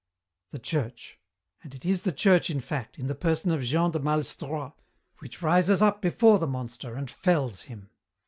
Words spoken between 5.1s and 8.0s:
which rises up before the monster and fells him.